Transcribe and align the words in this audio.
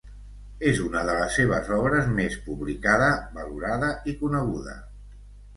És 0.69 0.79
una 0.85 1.03
de 1.09 1.17
les 1.19 1.35
seves 1.39 1.69
obres 1.75 2.09
més 2.21 2.37
publicada, 2.47 3.13
valorada 3.39 3.93
i 4.13 4.15
coneguda. 4.23 4.79